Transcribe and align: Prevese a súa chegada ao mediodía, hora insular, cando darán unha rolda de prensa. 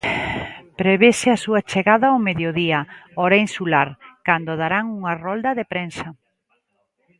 Prevese 0.81 1.27
a 1.31 1.41
súa 1.43 1.61
chegada 1.71 2.05
ao 2.09 2.19
mediodía, 2.29 2.79
hora 3.21 3.37
insular, 3.45 3.87
cando 4.27 4.51
darán 4.61 4.85
unha 4.99 5.13
rolda 5.25 5.51
de 5.59 5.65
prensa. 5.73 6.07